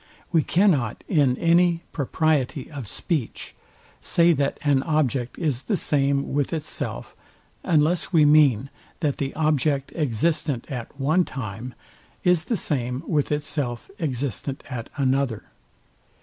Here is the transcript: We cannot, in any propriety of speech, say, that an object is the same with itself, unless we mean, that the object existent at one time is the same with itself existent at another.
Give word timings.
We 0.31 0.41
cannot, 0.41 1.03
in 1.07 1.37
any 1.37 1.81
propriety 1.91 2.71
of 2.71 2.87
speech, 2.87 3.53
say, 4.01 4.33
that 4.33 4.57
an 4.63 4.81
object 4.81 5.37
is 5.37 5.61
the 5.61 5.77
same 5.77 6.33
with 6.33 6.53
itself, 6.53 7.15
unless 7.63 8.11
we 8.11 8.25
mean, 8.25 8.71
that 9.01 9.17
the 9.17 9.31
object 9.35 9.91
existent 9.91 10.65
at 10.71 10.99
one 10.99 11.23
time 11.23 11.75
is 12.23 12.45
the 12.45 12.57
same 12.57 13.03
with 13.05 13.31
itself 13.31 13.91
existent 13.99 14.63
at 14.67 14.89
another. 14.97 15.43